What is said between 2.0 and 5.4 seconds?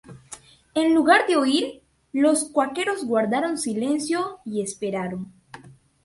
los cuáqueros guardaron silencio y esperaron.